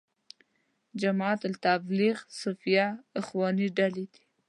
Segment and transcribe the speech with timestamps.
[1.01, 2.85] جماعت تبلیغ، صوفیه،
[3.19, 4.23] اخواني ډلې دي.